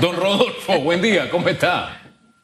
Don 0.00 0.16
Rodolfo, 0.16 0.80
buen 0.80 1.00
día, 1.00 1.30
¿cómo 1.30 1.48
está? 1.48 2.00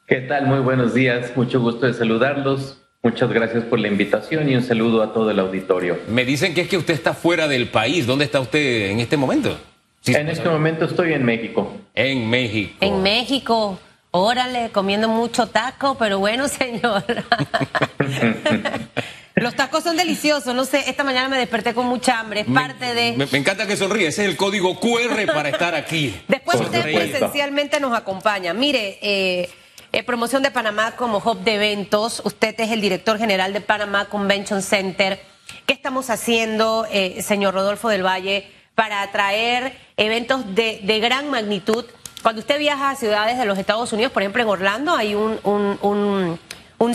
¿Qué 0.07 0.21
tal? 0.21 0.47
Muy 0.47 0.59
buenos 0.59 0.93
días, 0.93 1.35
mucho 1.35 1.59
gusto 1.59 1.85
de 1.85 1.93
saludarlos. 1.93 2.77
Muchas 3.03 3.29
gracias 3.29 3.65
por 3.65 3.77
la 3.79 3.89
invitación 3.89 4.49
y 4.49 4.55
un 4.55 4.63
saludo 4.63 5.03
a 5.03 5.11
todo 5.11 5.31
el 5.31 5.39
auditorio. 5.39 5.99
Me 6.07 6.23
dicen 6.23 6.53
que 6.53 6.61
es 6.61 6.69
que 6.69 6.77
usted 6.77 6.93
está 6.93 7.13
fuera 7.13 7.49
del 7.49 7.67
país. 7.67 8.07
¿Dónde 8.07 8.23
está 8.23 8.39
usted 8.39 8.91
en 8.91 9.01
este 9.01 9.17
momento? 9.17 9.57
en 10.05 10.29
este 10.29 10.47
momento 10.47 10.85
estoy 10.85 11.11
en 11.13 11.25
México. 11.25 11.75
En 11.93 12.29
México. 12.29 12.73
En 12.79 13.03
México. 13.03 13.77
Órale, 14.11 14.69
comiendo 14.71 15.09
mucho 15.09 15.47
taco, 15.47 15.97
pero 15.99 16.19
bueno, 16.19 16.47
señor. 16.47 17.03
Los 19.35 19.55
tacos 19.55 19.83
son 19.83 19.95
deliciosos, 19.95 20.53
no 20.53 20.65
sé, 20.65 20.89
esta 20.89 21.03
mañana 21.03 21.29
me 21.29 21.37
desperté 21.37 21.73
con 21.73 21.85
mucha 21.85 22.19
hambre, 22.19 22.41
es 22.41 22.47
parte 22.47 22.93
de... 22.93 23.13
Me, 23.13 23.25
encanta 23.37 23.65
que 23.65 23.77
sonríe, 23.77 24.07
ese 24.07 24.23
es 24.23 24.29
el 24.29 24.37
código 24.37 24.77
QR 24.79 25.25
para 25.33 25.49
estar 25.49 25.73
aquí. 25.73 26.21
Después 26.27 26.59
usted 26.59 26.83
presencialmente 26.83 27.79
nos 27.79 27.97
acompaña. 27.97 28.53
Mire, 28.53 28.99
eh, 29.01 29.49
eh, 29.93 30.03
promoción 30.03 30.43
de 30.43 30.51
Panamá 30.51 30.97
como 30.97 31.19
hub 31.19 31.39
de 31.43 31.55
eventos, 31.55 32.21
usted 32.25 32.55
es 32.59 32.71
el 32.71 32.81
director 32.81 33.17
general 33.17 33.53
de 33.53 33.61
Panamá 33.61 34.05
Convention 34.05 34.61
Center. 34.61 35.21
¿Qué 35.65 35.73
estamos 35.73 36.09
haciendo, 36.09 36.85
eh, 36.91 37.21
señor 37.21 37.53
Rodolfo 37.53 37.87
del 37.87 38.05
Valle, 38.05 38.51
para 38.75 39.01
atraer 39.01 39.77
eventos 39.95 40.55
de, 40.55 40.81
de 40.83 40.99
gran 40.99 41.29
magnitud? 41.29 41.85
Cuando 42.21 42.41
usted 42.41 42.59
viaja 42.59 42.91
a 42.91 42.95
ciudades 42.95 43.37
de 43.37 43.45
los 43.45 43.57
Estados 43.57 43.91
Unidos, 43.93 44.11
por 44.11 44.21
ejemplo 44.21 44.43
en 44.43 44.49
Orlando, 44.49 44.95
hay 44.95 45.15
un, 45.15 45.39
un, 45.43 45.79
un, 45.81 46.39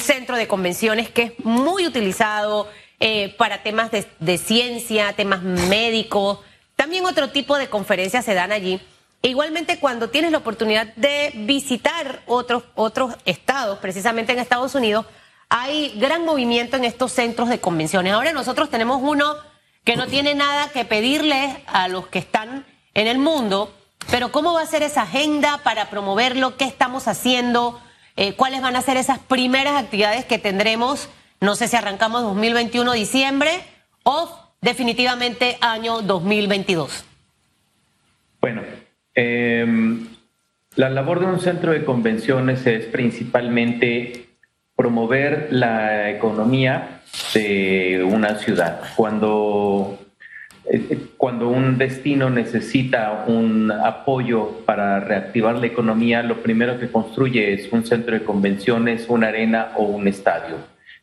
centro 0.01 0.37
de 0.37 0.49
convenciones 0.49 1.11
que 1.11 1.23
es 1.23 1.45
muy 1.45 1.87
utilizado 1.87 2.69
eh, 3.01 3.35
para 3.39 3.63
temas 3.63 3.91
de, 3.91 4.07
de, 4.19 4.39
ciencia, 4.39 5.13
temas 5.15 5.43
médicos. 5.43 6.41
También 6.77 7.07
otro 7.07 7.31
tipo 7.31 7.57
de 7.57 7.69
conferencias 7.69 8.25
se 8.25 8.35
dan 8.35 8.53
allí. 8.53 8.81
E 9.23 9.29
igualmente, 9.29 9.79
cuando 9.79 10.11
tienes 10.11 10.33
la 10.33 10.39
oportunidad 10.39 10.95
de 10.97 11.33
visitar 11.35 12.23
otros, 12.27 12.65
otros 12.75 13.15
estados, 13.25 13.79
precisamente 13.79 14.33
en 14.33 14.39
Estados 14.39 14.75
Unidos, 14.75 15.07
hay 15.49 15.93
gran 15.99 16.25
movimiento 16.25 16.77
en 16.77 16.85
estos 16.85 17.13
centros 17.13 17.49
de 17.49 17.61
convenciones. 17.61 18.13
Ahora 18.13 18.33
nosotros 18.33 18.71
tenemos 18.71 19.01
uno 19.03 19.37
que 19.85 19.97
no 19.97 20.07
tiene 20.07 20.35
nada 20.35 20.69
que 20.71 20.85
pedirle 20.85 21.63
a 21.67 21.89
los 21.89 22.09
que 22.09 22.19
están 22.19 22.67
en 22.95 23.07
el 23.07 23.19
mundo 23.19 23.73
pero 24.11 24.31
¿cómo 24.31 24.53
va 24.53 24.63
a 24.63 24.67
ser 24.67 24.83
esa 24.83 25.03
agenda 25.03 25.59
para 25.59 25.91
promoverlo? 25.91 26.57
¿Qué 26.57 26.65
estamos 26.65 27.09
haciendo? 27.09 27.81
Eh, 28.17 28.35
¿Cuáles 28.35 28.63
van 28.63 28.77
a 28.77 28.83
ser 28.83 28.97
esas 28.97 29.19
primeras 29.19 29.75
actividades 29.83 30.25
que 30.25 30.39
tendremos? 30.39 31.11
No 31.41 31.55
sé 31.55 31.69
si 31.69 31.77
arrancamos 31.77 32.23
2021 32.23 32.93
diciembre 32.93 33.51
o 34.05 34.31
definitivamente 34.63 35.59
año 35.61 36.01
2022. 36.01 37.05
Bueno, 38.41 38.63
em, 39.15 40.07
la 40.77 40.89
labor 40.89 41.21
de 41.21 41.27
un 41.27 41.41
centro 41.41 41.73
de 41.73 41.85
convenciones 41.85 42.67
es 42.67 42.87
principalmente 42.87 44.27
promover 44.75 45.49
la 45.51 46.11
economía 46.11 47.03
de 47.35 48.03
una 48.03 48.37
ciudad. 48.37 48.81
Cuando 48.97 50.06
cuando 51.17 51.49
un 51.49 51.79
destino 51.79 52.29
necesita 52.31 53.25
un 53.29 53.71
apoyo 53.71 54.65
para 54.67 55.01
reactivar 55.01 55.57
la 55.57 55.67
economía, 55.67 56.23
lo 56.23 56.43
primero 56.43 56.79
que 56.79 56.89
construye 56.89 57.53
es 57.53 57.73
un 57.73 57.87
centro 57.87 58.15
de 58.15 58.25
convenciones, 58.25 59.07
una 59.09 59.29
arena 59.29 59.73
o 59.77 59.85
un 59.85 60.09
estadio. 60.09 60.57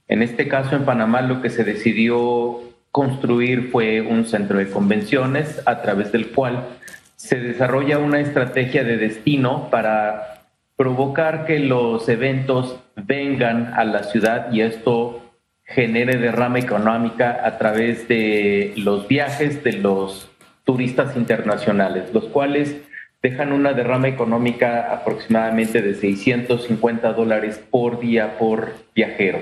En 0.08 0.22
este 0.22 0.48
caso, 0.48 0.76
en 0.76 0.84
Panamá, 0.84 1.22
lo 1.22 1.42
que 1.42 1.50
se 1.50 1.64
decidió 1.64 2.62
construir 2.92 3.70
fue 3.72 4.02
un 4.02 4.26
centro 4.26 4.60
de 4.60 4.70
convenciones 4.70 5.62
a 5.66 5.82
través 5.82 6.12
del 6.12 6.28
cual 6.28 6.68
se 7.16 7.40
desarrolla 7.40 7.98
una 8.00 8.20
estrategia 8.20 8.84
de 8.84 8.98
destino 8.98 9.70
para 9.72 10.44
provocar 10.76 11.46
que 11.46 11.60
los 11.60 12.08
eventos 12.10 12.80
vengan 12.96 13.74
a 13.76 13.86
la 13.86 14.04
ciudad 14.04 14.52
y 14.52 14.62
esto 14.62 15.23
genere 15.66 16.18
derrama 16.18 16.60
económica 16.60 17.42
a 17.46 17.58
través 17.58 18.08
de 18.08 18.74
los 18.78 19.08
viajes 19.08 19.64
de 19.64 19.74
los 19.74 20.30
turistas 20.64 21.16
internacionales, 21.16 22.14
los 22.14 22.26
cuales 22.26 22.76
dejan 23.22 23.54
una 23.54 23.74
derrama 23.74 24.10
económica 24.10 24.92
aproximadamente 24.92 25.82
de 25.82 25.96
650 25.96 27.14
dólares 27.14 27.62
por 27.72 28.00
día 28.00 28.38
por 28.38 28.74
viajero. 28.94 29.40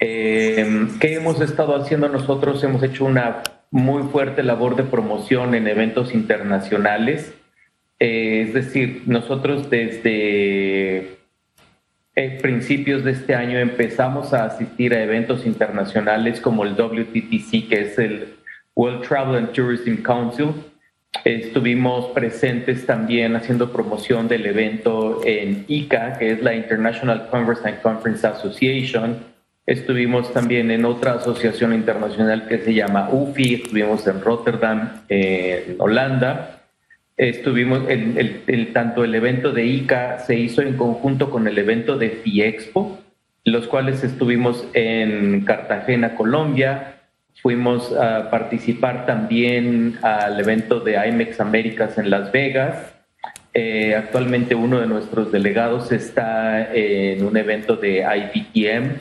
Em, 0.00 0.98
¿Qué 1.00 1.14
hemos 1.14 1.40
estado 1.40 1.74
haciendo 1.74 2.08
nosotros? 2.08 2.62
Hemos 2.62 2.82
hecho 2.84 3.04
una 3.04 3.42
muy 3.70 4.04
fuerte 4.04 4.44
labor 4.44 4.76
de 4.76 4.84
promoción 4.84 5.54
en 5.54 5.66
eventos 5.66 6.14
internacionales. 6.14 7.34
Eh, 7.98 8.44
es 8.46 8.54
decir, 8.54 9.02
nosotros 9.06 9.70
desde 9.70 11.17
en 12.18 12.38
principios 12.38 13.04
de 13.04 13.12
este 13.12 13.36
año 13.36 13.60
empezamos 13.60 14.34
a 14.34 14.46
asistir 14.46 14.92
a 14.92 15.04
eventos 15.04 15.46
internacionales 15.46 16.40
como 16.40 16.64
el 16.64 16.72
WTTC, 16.72 17.68
que 17.68 17.82
es 17.82 17.96
el 17.96 18.34
World 18.74 19.06
Travel 19.06 19.36
and 19.36 19.52
Tourism 19.52 20.02
Council. 20.02 20.48
Estuvimos 21.24 22.06
presentes 22.06 22.84
también 22.84 23.36
haciendo 23.36 23.72
promoción 23.72 24.26
del 24.26 24.46
evento 24.46 25.20
en 25.24 25.64
ICA, 25.68 26.18
que 26.18 26.32
es 26.32 26.42
la 26.42 26.56
International 26.56 27.28
Congress 27.30 27.64
and 27.64 27.80
Conference 27.82 28.26
Association. 28.26 29.18
Estuvimos 29.64 30.32
también 30.32 30.72
en 30.72 30.86
otra 30.86 31.12
asociación 31.12 31.72
internacional 31.72 32.48
que 32.48 32.58
se 32.58 32.74
llama 32.74 33.10
UFI, 33.12 33.54
estuvimos 33.54 34.04
en 34.08 34.20
Rotterdam, 34.20 35.02
en 35.08 35.76
Holanda 35.78 36.57
Estuvimos, 37.18 37.82
el, 37.88 38.42
el, 38.46 38.72
tanto 38.72 39.02
el 39.02 39.12
evento 39.12 39.50
de 39.50 39.66
ICA 39.66 40.20
se 40.20 40.36
hizo 40.36 40.62
en 40.62 40.76
conjunto 40.76 41.30
con 41.30 41.48
el 41.48 41.58
evento 41.58 41.98
de 41.98 42.10
FIEXPO, 42.10 43.00
los 43.44 43.66
cuales 43.66 44.04
estuvimos 44.04 44.64
en 44.72 45.40
Cartagena, 45.40 46.14
Colombia. 46.14 46.94
Fuimos 47.42 47.92
a 47.92 48.30
participar 48.30 49.04
también 49.04 49.98
al 50.02 50.38
evento 50.38 50.78
de 50.78 50.94
IMEX 51.08 51.40
Américas 51.40 51.98
en 51.98 52.08
Las 52.10 52.30
Vegas. 52.30 52.94
Eh, 53.52 53.96
actualmente 53.96 54.54
uno 54.54 54.78
de 54.78 54.86
nuestros 54.86 55.32
delegados 55.32 55.90
está 55.90 56.72
en 56.72 57.24
un 57.24 57.36
evento 57.36 57.74
de 57.74 58.04
IBTM, 58.04 58.92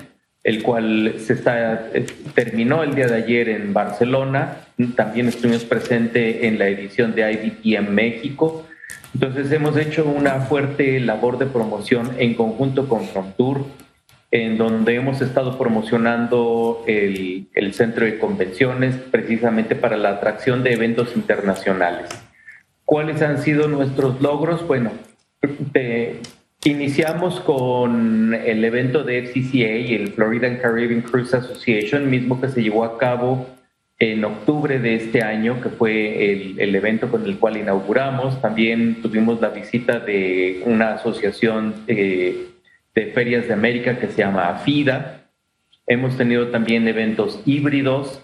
el 0.44 0.64
cual 0.64 1.16
se 1.20 1.34
está, 1.34 1.90
eh, 1.94 2.06
terminó 2.34 2.84
el 2.84 2.96
día 2.96 3.08
de 3.08 3.16
ayer 3.16 3.50
en 3.50 3.74
Barcelona 3.74 4.58
también 4.96 5.28
estuvimos 5.28 5.64
presentes 5.64 6.44
en 6.44 6.60
la 6.60 6.68
edición 6.68 7.16
de 7.16 7.32
IDT 7.32 7.78
en 7.78 7.96
México. 7.96 8.68
Entonces 9.14 9.52
hemos 9.52 9.76
hecho 9.76 10.06
una 10.06 10.42
fuerte 10.42 11.00
labor 11.00 11.40
de 11.40 11.48
promoción 11.48 12.12
en 12.20 12.36
conjunto 12.36 12.88
con 12.88 13.08
Frontour, 13.08 13.66
en 14.30 14.58
donde 14.58 14.96
hemos 14.96 15.22
estado 15.22 15.58
promocionando 15.58 16.84
el, 16.86 17.48
el 17.56 17.74
centro 17.74 18.06
de 18.06 18.20
convenciones 18.20 18.96
precisamente 18.96 19.76
para 19.76 19.98
la 19.98 20.10
atracción 20.10 20.64
de 20.64 20.74
eventos 20.74 21.16
internacionales. 21.16 22.10
¿Cuáles 22.86 23.22
han 23.24 23.42
sido 23.42 23.68
nuestros 23.68 24.22
logros? 24.22 24.68
Bueno, 24.68 24.92
iniciamos 26.68 27.40
con 27.40 28.34
el 28.34 28.64
evento 28.64 29.04
de 29.04 29.24
FCCA, 29.24 29.96
el 29.96 30.10
Florida 30.10 30.58
Caribbean 30.60 31.02
Cruise 31.02 31.34
Association, 31.34 32.10
mismo 32.10 32.42
que 32.42 32.50
se 32.50 32.62
llevó 32.62 32.84
a 32.84 32.98
cabo 32.98 33.48
en 34.00 34.24
octubre 34.26 34.80
de 34.80 34.96
este 34.96 35.24
año, 35.24 35.62
que 35.62 35.70
fue 35.70 36.58
el, 36.62 36.76
evento 36.76 37.10
con 37.10 37.26
el 37.26 37.38
cual 37.40 37.58
inauguramos. 37.58 38.42
También 38.42 39.02
tuvimos 39.02 39.42
la 39.42 39.50
visita 39.50 40.00
de 40.00 40.62
una 40.66 40.96
asociación 40.96 41.74
eh, 41.88 42.48
de 42.94 43.06
ferias 43.08 43.48
de 43.48 43.54
América 43.54 43.98
que 43.98 44.08
se 44.08 44.18
llama 44.18 44.50
AFIDA. 44.50 45.30
Hemos 45.88 46.18
tenido 46.18 46.50
también 46.50 46.88
eventos 46.88 47.42
híbridos. 47.46 48.22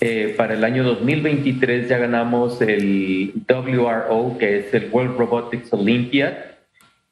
Eh, 0.00 0.34
para 0.36 0.54
el 0.54 0.64
año 0.64 0.82
2023 0.82 1.88
ya 1.88 1.98
ganamos 1.98 2.60
el 2.60 3.34
WRO, 3.48 4.36
que 4.38 4.58
es 4.58 4.74
el 4.74 4.88
World 4.90 5.16
Robotics 5.16 5.72
Olympiad 5.72 6.34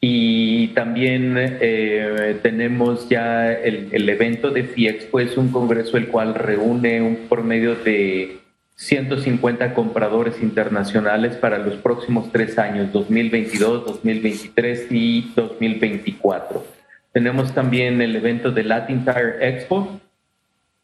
y 0.04 0.66
también 0.74 1.36
eh, 1.38 2.36
tenemos 2.42 3.08
ya 3.08 3.52
el, 3.52 4.08
evento 4.08 4.50
de 4.50 4.64
FIEXPO, 4.64 5.20
es 5.20 5.36
un 5.36 5.52
congreso 5.52 5.96
el 5.96 6.08
cual 6.08 6.34
reúne 6.34 7.00
un 7.00 7.28
promedio 7.28 7.76
de 7.76 8.38
150 8.74 9.74
compradores 9.74 10.42
internacionales 10.42 11.36
para 11.36 11.58
los 11.58 11.76
próximos 11.76 12.32
tres 12.32 12.58
años, 12.58 12.90
2022, 12.92 13.86
2023 13.86 14.88
y 14.90 15.30
2024. 15.36 16.66
Tenemos 17.12 17.54
también 17.54 18.02
el 18.02 18.16
evento 18.16 18.50
de 18.50 18.64
Latin 18.64 19.04
Tire 19.04 19.36
Expo 19.40 20.00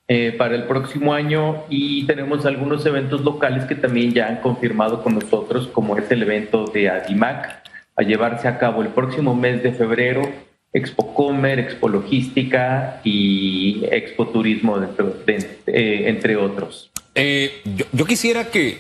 eh, 0.07 0.33
para 0.39 0.55
el 0.55 0.63
próximo 0.63 1.13
año 1.13 1.65
y 1.69 2.07
tenemos 2.07 2.47
algunos 2.47 2.87
eventos 2.87 3.23
locales 3.23 3.65
que 3.65 3.75
también 3.75 4.13
ya 4.13 4.29
han 4.29 4.37
confirmado 4.37 5.03
con 5.03 5.17
nosotros, 5.17 5.67
como 5.67 5.97
es 5.97 6.09
el 6.13 6.23
evento 6.23 6.67
de 6.67 6.89
ADIMAC 6.89 7.68
a 7.99 8.03
llevarse 8.03 8.47
a 8.47 8.59
cabo 8.59 8.81
el 8.81 8.89
próximo 8.89 9.35
mes 9.35 9.63
de 9.63 9.73
febrero 9.73 10.23
Expo 10.73 11.15
Comer, 11.15 11.59
Expo 11.59 11.89
Logística 11.89 13.01
y 13.03 13.85
Expo 13.91 14.29
Turismo, 14.29 14.77
entre, 14.77 16.33
eh, 16.33 16.37
otros. 16.37 16.91
Eh, 17.15 17.63
yo, 17.93 18.05
quisiera 18.05 18.51
que 18.51 18.79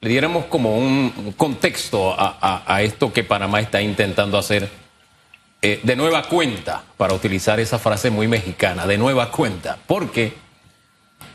le 0.00 0.08
diéramos 0.08 0.46
como 0.46 0.76
un 0.76 1.34
contexto 1.36 2.14
a, 2.18 2.82
esto 2.82 3.12
que 3.12 3.22
Panamá 3.22 3.60
está 3.60 3.82
intentando 3.82 4.38
hacer 4.38 4.68
eh, 5.62 5.78
de 5.82 5.96
nueva 5.96 6.22
cuenta, 6.24 6.82
para 6.96 7.12
utilizar 7.12 7.60
esa 7.60 7.78
frase 7.78 8.10
muy 8.10 8.26
mexicana, 8.26 8.86
de 8.86 8.96
nueva 8.96 9.30
cuenta, 9.30 9.78
porque 9.86 10.32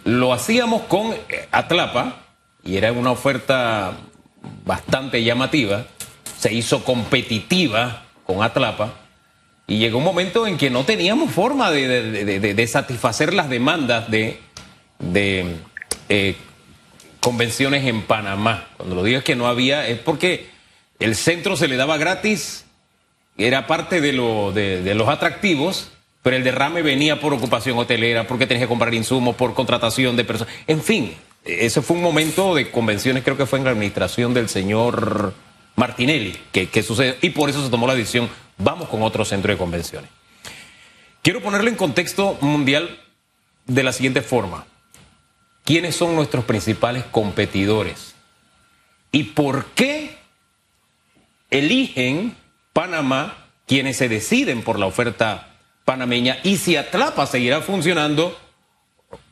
lo 0.04 0.34
hacíamos 0.34 0.84
con 0.84 1.14
Atlapa 1.52 2.24
y 2.64 2.78
era 2.78 2.92
una 2.92 3.12
oferta 3.12 3.94
bastante 4.66 5.24
llamativa, 5.24 5.86
se 6.46 6.54
hizo 6.54 6.84
competitiva 6.84 8.04
con 8.24 8.44
Atlapa 8.44 8.94
y 9.66 9.80
llegó 9.80 9.98
un 9.98 10.04
momento 10.04 10.46
en 10.46 10.60
que 10.60 10.70
no 10.70 10.86
teníamos 10.86 11.32
forma 11.32 11.72
de, 11.72 12.68
satisfacer 12.68 13.34
las 13.34 13.50
demandas 13.50 14.12
de, 14.12 14.38
eh, 16.08 16.36
convenciones 17.20 17.84
en 17.86 18.04
Panamá. 18.04 18.68
Cuando 18.78 18.94
lo 18.94 19.02
digo 19.02 19.18
es 19.18 19.24
que 19.24 19.36
no 19.36 19.48
había, 19.48 19.88
es 19.88 19.98
porque 19.98 20.46
el 21.00 21.16
centro 21.16 21.58
se 21.58 21.68
le 21.68 21.78
daba 21.78 21.98
gratis, 21.98 22.66
era 23.40 23.66
parte 23.66 24.00
de, 24.00 24.14
lo, 24.14 24.52
de, 24.52 24.94
los 24.94 25.10
atractivos, 25.10 25.90
pero 26.22 26.36
el 26.36 26.44
derrame 26.44 26.84
venía 26.84 27.20
por 27.20 27.34
ocupación 27.34 27.76
hotelera, 27.80 28.28
porque 28.28 28.46
tenías 28.46 28.66
que 28.66 28.70
comprar 28.70 28.94
insumos, 28.94 29.36
por 29.36 29.56
contratación 29.56 30.16
de 30.16 30.26
personas. 30.26 30.54
En 30.68 30.84
fin, 30.84 31.16
ese 31.44 31.82
fue 31.82 31.98
un 31.98 32.04
momento 32.04 32.54
de 32.54 32.70
convenciones, 32.70 33.24
creo 33.24 33.36
que 33.36 33.48
fue 33.48 33.58
en 33.58 33.66
la 33.66 33.72
administración 33.72 34.36
del 34.36 34.48
señor 34.48 35.34
Martinelli, 35.76 36.38
que, 36.52 36.84
sucede, 36.84 37.18
y 37.22 37.32
por 37.32 37.50
eso 37.50 37.64
se 37.64 37.70
tomó 37.70 37.88
la 37.88 37.96
decisión, 37.96 38.30
vamos 38.58 38.88
con 38.88 39.04
otro 39.04 39.26
centro 39.26 39.52
de 39.52 39.58
convenciones. 39.58 40.10
Quiero 41.22 41.42
ponerle 41.42 41.72
en 41.72 41.76
contexto 41.76 42.38
mundial 42.42 43.00
de 43.66 43.84
la 43.84 43.92
siguiente 43.92 44.22
forma. 44.22 44.66
¿Quiénes 45.64 45.96
son 45.96 46.16
nuestros 46.16 46.46
principales 46.46 47.04
competidores? 47.06 48.16
¿Y 49.12 49.24
por 49.24 49.66
qué 49.68 50.18
eligen 51.50 52.38
Panamá 52.74 53.38
quienes 53.66 53.98
se 53.98 54.08
deciden 54.08 54.62
por 54.62 54.78
la 54.78 54.86
oferta 54.86 55.58
panameña? 55.84 56.38
Y 56.44 56.58
si 56.58 56.76
Atlapa 56.76 57.26
seguirá 57.26 57.62
funcionando 57.62 58.38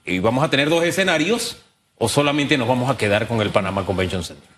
y 0.04 0.20
vamos 0.20 0.44
a 0.44 0.50
tener 0.50 0.70
dos 0.70 0.84
escenarios 0.84 1.58
o 1.98 2.10
solamente 2.10 2.58
nos 2.58 2.68
vamos 2.68 2.90
a 2.90 2.98
quedar 2.98 3.28
con 3.28 3.40
el 3.42 3.52
Panamá 3.52 3.86
Convention 3.86 4.24
Center. 4.24 4.53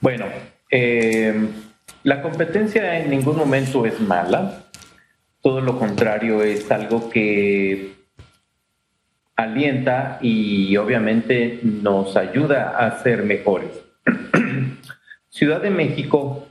Bueno, 0.00 0.26
eh, 0.70 1.34
la 2.04 2.22
competencia 2.22 2.98
en 2.98 3.10
ningún 3.10 3.36
momento 3.36 3.84
es 3.84 4.00
mala. 4.00 4.64
Todo 5.42 5.60
lo 5.60 5.78
contrario, 5.78 6.42
es 6.42 6.70
algo 6.70 7.10
que 7.10 7.92
alienta 9.36 10.18
y 10.22 10.76
obviamente 10.76 11.60
nos 11.62 12.16
ayuda 12.16 12.78
a 12.78 13.02
ser 13.02 13.24
mejores. 13.24 13.70
Ciudad 15.28 15.60
de 15.60 15.70
México 15.70 16.46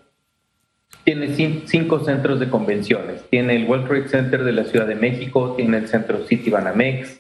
tiene 1.04 1.34
cinco 1.66 2.04
centros 2.04 2.40
de 2.40 2.50
convenciones. 2.50 3.28
Tiene 3.30 3.56
el 3.56 3.66
World 3.66 3.88
Trade 3.88 4.10
Center 4.10 4.44
de 4.44 4.52
la 4.52 4.66
Ciudad 4.66 4.86
de 4.86 4.96
México, 4.96 5.56
tiene 5.56 5.78
el 5.78 5.88
Centro 5.88 6.26
City 6.28 6.52
Banamex, 6.52 7.20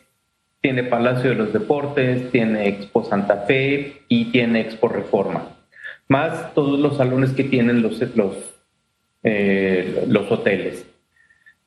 tiene 0.61 0.83
Palacio 0.83 1.31
de 1.31 1.35
los 1.35 1.53
Deportes, 1.53 2.31
tiene 2.31 2.67
Expo 2.67 3.03
Santa 3.03 3.45
Fe 3.47 4.03
y 4.07 4.25
tiene 4.25 4.61
Expo 4.61 4.89
Reforma. 4.89 5.58
Más 6.09 6.53
todos 6.53 6.79
los 6.79 6.97
salones 6.97 7.31
que 7.31 7.43
tienen 7.45 7.81
los, 7.81 8.01
los, 8.15 8.35
eh, 9.23 10.03
los 10.07 10.29
hoteles. 10.31 10.85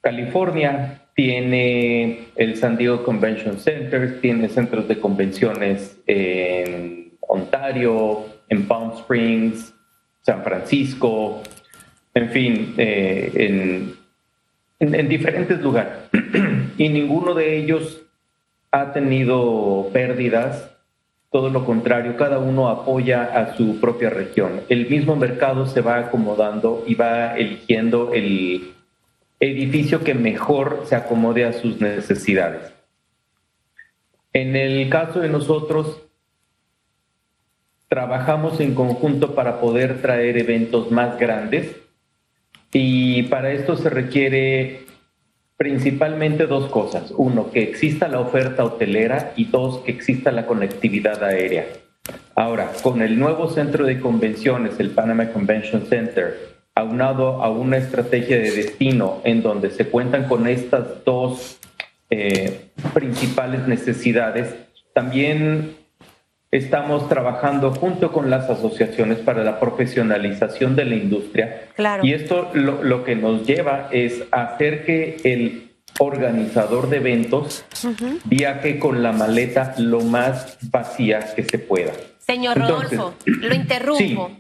California 0.00 1.02
tiene 1.14 2.26
el 2.36 2.56
San 2.56 2.76
Diego 2.76 3.04
Convention 3.04 3.58
Center, 3.58 4.20
tiene 4.20 4.48
centros 4.48 4.88
de 4.88 4.98
convenciones 4.98 5.96
en 6.06 7.12
Ontario, 7.20 8.26
en 8.48 8.66
Palm 8.66 8.92
Springs, 8.98 9.72
San 10.22 10.42
Francisco, 10.42 11.42
en 12.12 12.30
fin, 12.30 12.74
eh, 12.78 13.30
en, 13.34 13.96
en 14.80 15.08
diferentes 15.08 15.60
lugares. 15.60 15.92
y 16.78 16.88
ninguno 16.88 17.34
de 17.34 17.56
ellos 17.56 18.02
ha 18.72 18.92
tenido 18.92 19.90
pérdidas, 19.92 20.71
todo 21.32 21.48
lo 21.48 21.64
contrario, 21.64 22.16
cada 22.16 22.38
uno 22.38 22.68
apoya 22.68 23.24
a 23.24 23.56
su 23.56 23.80
propia 23.80 24.10
región. 24.10 24.60
El 24.68 24.88
mismo 24.88 25.16
mercado 25.16 25.66
se 25.66 25.80
va 25.80 25.98
acomodando 25.98 26.84
y 26.86 26.94
va 26.94 27.34
eligiendo 27.36 28.12
el 28.12 28.74
edificio 29.40 30.04
que 30.04 30.12
mejor 30.14 30.82
se 30.84 30.94
acomode 30.94 31.46
a 31.46 31.54
sus 31.54 31.80
necesidades. 31.80 32.72
En 34.34 34.56
el 34.56 34.88
caso 34.90 35.20
de 35.20 35.30
nosotros, 35.30 36.02
trabajamos 37.88 38.60
en 38.60 38.74
conjunto 38.74 39.34
para 39.34 39.58
poder 39.58 40.02
traer 40.02 40.36
eventos 40.36 40.90
más 40.90 41.18
grandes 41.18 41.76
y 42.72 43.24
para 43.24 43.52
esto 43.52 43.76
se 43.76 43.90
requiere 43.90 44.84
principalmente 45.62 46.48
dos 46.48 46.68
cosas. 46.72 47.14
Uno, 47.16 47.52
que 47.52 47.62
exista 47.62 48.08
la 48.08 48.18
oferta 48.18 48.64
hotelera 48.64 49.32
y 49.36 49.44
dos, 49.44 49.78
que 49.84 49.92
exista 49.92 50.32
la 50.32 50.44
conectividad 50.44 51.22
aérea. 51.22 51.66
Ahora, 52.34 52.72
con 52.82 53.00
el 53.00 53.16
nuevo 53.16 53.48
centro 53.48 53.86
de 53.86 54.00
convenciones, 54.00 54.80
el 54.80 54.90
Panama 54.90 55.28
Convention 55.28 55.86
Center, 55.86 56.36
aunado 56.74 57.44
a 57.44 57.50
una 57.50 57.76
estrategia 57.76 58.38
de 58.38 58.50
destino 58.50 59.20
en 59.22 59.40
donde 59.40 59.70
se 59.70 59.86
cuentan 59.86 60.24
con 60.24 60.48
estas 60.48 61.04
dos 61.04 61.60
eh, 62.10 62.72
principales 62.92 63.68
necesidades, 63.68 64.56
también 64.94 65.76
estamos 66.52 67.08
trabajando 67.08 67.72
junto 67.72 68.12
con 68.12 68.28
las 68.28 68.48
asociaciones 68.50 69.18
para 69.18 69.42
la 69.42 69.58
profesionalización 69.58 70.76
de 70.76 70.84
la 70.84 70.94
industria. 70.96 71.68
Y 72.02 72.12
esto 72.12 72.50
lo, 72.52 73.04
que 73.04 73.16
nos 73.16 73.46
lleva 73.46 73.88
es 73.90 74.22
hacer 74.30 74.84
que 74.84 75.16
el 75.24 75.72
organizador 75.98 76.90
de 76.90 76.98
eventos 76.98 77.64
viaje 78.24 78.78
con 78.78 79.02
la 79.02 79.12
maleta 79.12 79.74
lo 79.78 80.00
más 80.02 80.58
vacía 80.70 81.34
que 81.34 81.42
se 81.42 81.58
pueda. 81.58 81.92
Señor 82.18 82.58
Rodolfo, 82.58 83.14
lo 83.24 83.54
interrumpo. 83.54 84.30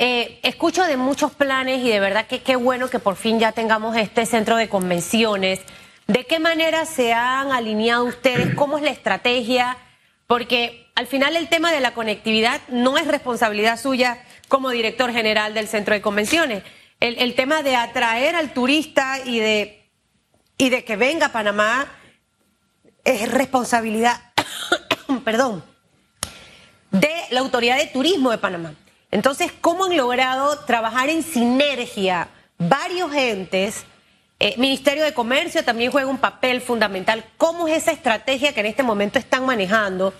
Eh, 0.00 0.38
escucho 0.44 0.84
de 0.84 0.96
muchos 0.96 1.32
planes 1.32 1.84
y 1.84 1.88
de 1.88 1.98
verdad 1.98 2.28
que 2.28 2.38
qué 2.38 2.54
bueno 2.54 2.88
que 2.88 3.00
por 3.00 3.16
fin 3.16 3.40
ya 3.40 3.50
tengamos 3.50 3.96
este 3.96 4.26
centro 4.26 4.56
de 4.56 4.68
convenciones. 4.68 5.60
¿De 6.06 6.24
qué 6.24 6.38
manera 6.38 6.84
se 6.84 7.12
han 7.12 7.50
alineado 7.50 8.04
ustedes? 8.04 8.54
¿Cómo 8.54 8.78
es 8.78 8.84
la 8.84 8.90
estrategia? 8.90 9.76
Porque 10.28 10.86
al 10.94 11.06
final 11.06 11.36
el 11.36 11.48
tema 11.48 11.72
de 11.72 11.80
la 11.80 11.94
conectividad 11.94 12.60
no 12.68 12.98
es 12.98 13.06
responsabilidad 13.06 13.80
suya 13.80 14.22
como 14.48 14.68
director 14.68 15.10
general 15.10 15.54
del 15.54 15.68
centro 15.68 15.94
de 15.94 16.02
convenciones. 16.02 16.62
El, 17.00 17.34
tema 17.34 17.62
de 17.62 17.76
atraer 17.76 18.36
al 18.36 18.52
turista 18.52 19.20
y 19.24 19.38
de, 19.38 19.88
y 20.58 20.68
de 20.68 20.84
que 20.84 20.96
venga 20.96 21.26
a 21.26 21.32
Panamá 21.32 21.90
es 23.04 23.30
responsabilidad, 23.30 24.20
perdón, 25.24 25.64
de 26.90 27.14
la 27.30 27.40
autoridad 27.40 27.78
de 27.78 27.86
turismo 27.86 28.30
de 28.30 28.38
Panamá. 28.38 28.74
Entonces, 29.10 29.50
¿cómo 29.62 29.86
han 29.86 29.96
logrado 29.96 30.58
trabajar 30.66 31.08
en 31.08 31.22
sinergia 31.22 32.28
varios 32.58 33.14
entes? 33.14 33.86
Eh, 34.40 34.54
Ministerio 34.56 35.02
de 35.02 35.12
Comercio 35.12 35.64
también 35.64 35.90
juega 35.90 36.08
un 36.08 36.18
papel 36.18 36.60
fundamental. 36.60 37.24
¿Cómo 37.36 37.66
es 37.66 37.78
esa 37.78 37.92
estrategia 37.92 38.52
que 38.52 38.60
en 38.60 38.66
este 38.66 38.84
momento 38.84 39.18
están 39.18 39.44
manejando 39.44 40.14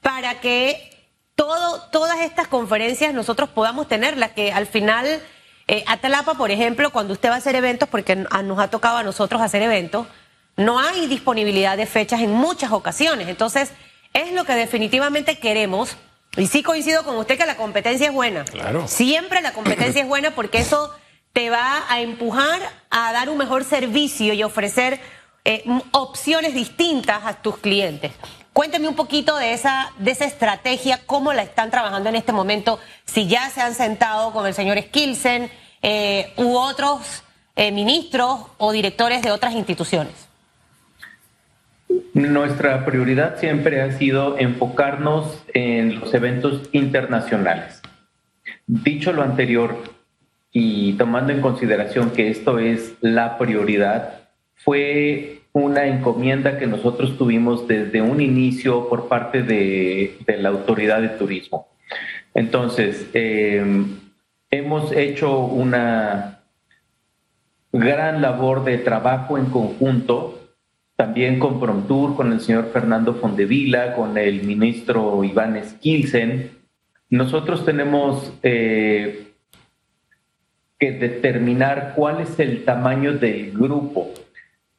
para 0.00 0.40
que 0.40 0.96
todo, 1.34 1.82
todas 1.90 2.20
estas 2.20 2.46
conferencias 2.46 3.12
nosotros 3.12 3.48
podamos 3.48 3.88
tenerlas? 3.88 4.30
Que 4.30 4.52
al 4.52 4.66
final, 4.66 5.20
eh, 5.66 5.82
Atalapa, 5.88 6.34
por 6.34 6.52
ejemplo, 6.52 6.90
cuando 6.90 7.14
usted 7.14 7.30
va 7.30 7.34
a 7.34 7.38
hacer 7.38 7.56
eventos, 7.56 7.88
porque 7.88 8.14
nos 8.14 8.58
ha 8.60 8.68
tocado 8.68 8.98
a 8.98 9.02
nosotros 9.02 9.42
hacer 9.42 9.62
eventos, 9.62 10.06
no 10.56 10.78
hay 10.78 11.08
disponibilidad 11.08 11.76
de 11.76 11.86
fechas 11.86 12.20
en 12.20 12.30
muchas 12.30 12.70
ocasiones. 12.70 13.26
Entonces, 13.28 13.72
es 14.12 14.32
lo 14.32 14.44
que 14.44 14.54
definitivamente 14.54 15.38
queremos 15.38 15.96
y 16.36 16.46
sí 16.46 16.62
coincido 16.62 17.04
con 17.04 17.16
usted 17.16 17.36
que 17.36 17.46
la 17.46 17.56
competencia 17.56 18.06
es 18.06 18.12
buena. 18.12 18.44
Claro. 18.44 18.86
Siempre 18.86 19.40
la 19.40 19.52
competencia 19.52 20.02
es 20.02 20.08
buena 20.08 20.30
porque 20.32 20.58
eso 20.58 20.94
te 21.38 21.50
va 21.50 21.84
a 21.88 22.00
empujar 22.00 22.60
a 22.90 23.12
dar 23.12 23.30
un 23.30 23.38
mejor 23.38 23.62
servicio 23.62 24.34
y 24.34 24.42
ofrecer 24.42 24.98
eh, 25.44 25.62
opciones 25.92 26.52
distintas 26.52 27.24
a 27.24 27.34
tus 27.34 27.58
clientes. 27.58 28.10
Cuénteme 28.52 28.88
un 28.88 28.96
poquito 28.96 29.36
de 29.36 29.52
esa, 29.52 29.92
de 30.00 30.10
esa 30.10 30.24
estrategia, 30.24 30.98
cómo 31.06 31.32
la 31.32 31.44
están 31.44 31.70
trabajando 31.70 32.08
en 32.08 32.16
este 32.16 32.32
momento, 32.32 32.80
si 33.04 33.28
ya 33.28 33.50
se 33.50 33.60
han 33.60 33.76
sentado 33.76 34.32
con 34.32 34.48
el 34.48 34.54
señor 34.54 34.82
Skilsen 34.82 35.48
eh, 35.80 36.32
u 36.38 36.56
otros 36.56 37.22
eh, 37.54 37.70
ministros 37.70 38.40
o 38.56 38.72
directores 38.72 39.22
de 39.22 39.30
otras 39.30 39.54
instituciones. 39.54 40.14
Nuestra 42.14 42.84
prioridad 42.84 43.38
siempre 43.38 43.80
ha 43.80 43.96
sido 43.96 44.36
enfocarnos 44.38 45.40
en 45.54 46.00
los 46.00 46.12
eventos 46.14 46.68
internacionales. 46.72 47.80
Dicho 48.66 49.12
lo 49.12 49.22
anterior 49.22 49.97
y 50.52 50.94
tomando 50.94 51.32
en 51.32 51.40
consideración 51.40 52.10
que 52.10 52.28
esto 52.30 52.58
es 52.58 52.94
la 53.00 53.38
prioridad, 53.38 54.28
fue 54.54 55.42
una 55.52 55.86
encomienda 55.86 56.58
que 56.58 56.66
nosotros 56.66 57.16
tuvimos 57.16 57.66
desde 57.66 58.02
un 58.02 58.20
inicio 58.20 58.88
por 58.88 59.08
parte 59.08 59.42
de, 59.42 60.18
la 60.26 60.50
autoridad 60.50 61.00
de 61.00 61.08
turismo. 61.10 61.68
Entonces, 62.34 63.08
em, 63.12 63.98
hemos 64.50 64.92
hecho 64.92 65.40
una 65.40 66.40
gran 67.72 68.22
labor 68.22 68.64
de 68.64 68.78
trabajo 68.78 69.38
en 69.38 69.46
conjunto, 69.46 70.34
también 70.96 71.38
con 71.38 71.60
Promtur, 71.60 72.16
con 72.16 72.32
el 72.32 72.40
señor 72.40 72.70
Fernando 72.72 73.14
Fondevila, 73.14 73.94
con 73.94 74.18
el 74.18 74.42
ministro 74.42 75.22
Iván 75.22 75.60
Skilsen. 75.64 76.50
Nosotros 77.10 77.64
tenemos 77.64 78.32
eh, 78.42 79.27
que 80.78 80.92
determinar 80.92 81.94
cuál 81.96 82.20
es 82.20 82.38
el 82.38 82.64
tamaño 82.64 83.14
del 83.14 83.52
grupo 83.52 84.12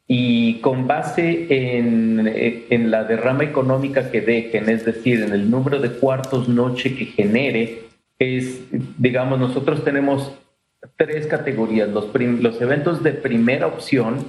y 0.07 0.59
con 0.61 0.87
base 0.87 1.45
en, 1.49 2.27
en, 2.27 2.89
la 2.89 3.03
derrama 3.03 3.43
económica 3.43 4.09
que 4.09 4.21
dejen, 4.21 4.67
es 4.69 4.83
decir, 4.83 5.21
en 5.21 5.33
el 5.33 5.51
número 5.51 5.79
de 5.79 5.91
cuartos 5.91 6.49
noche 6.49 6.95
que 6.95 7.05
genere, 7.05 7.83
es, 8.17 8.61
digamos, 8.97 9.39
nosotros 9.39 9.83
tenemos 9.83 10.33
tres 10.97 11.27
categorías. 11.27 11.89
Los, 11.89 12.09
los 12.15 12.59
eventos 12.59 13.03
de 13.03 13.11
primera 13.11 13.67
opción, 13.67 14.25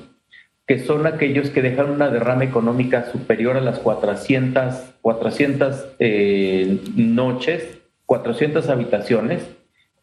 que 0.66 0.80
son 0.80 1.06
aquellos 1.06 1.48
que 1.48 1.62
dejan 1.62 1.90
una 1.90 2.10
derrama 2.10 2.44
económica 2.44 3.10
superior 3.10 3.56
a 3.56 3.62
las 3.62 3.78
400, 3.78 4.74
400 5.00 5.86
eh, 5.98 6.78
noches, 6.94 7.78
400 8.04 8.68
habitaciones 8.68 9.44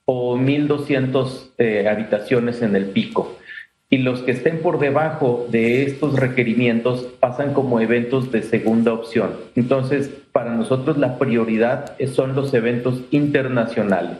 o 0.09 0.37
1.200 0.37 1.51
eh, 1.57 1.87
habitaciones 1.89 2.61
en 2.61 2.75
el 2.77 2.85
pico 2.85 3.37
y 3.89 3.97
los 3.99 4.21
que 4.21 4.31
estén 4.31 4.59
por 4.59 4.79
debajo 4.79 5.47
de 5.49 5.83
estos 5.83 6.17
requerimientos 6.17 7.03
pasan 7.19 7.53
como 7.53 7.79
eventos 7.79 8.31
de 8.31 8.41
segunda 8.41 8.93
opción. 8.93 9.31
Entonces, 9.55 10.09
para 10.31 10.53
nosotros 10.53 10.97
la 10.97 11.17
prioridad 11.17 11.95
son 12.13 12.35
los 12.35 12.53
eventos 12.53 13.01
internacionales. 13.11 14.17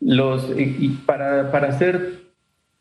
Los, 0.00 0.48
y 0.56 0.90
para, 1.06 1.50
para 1.50 1.68
hacer 1.68 2.18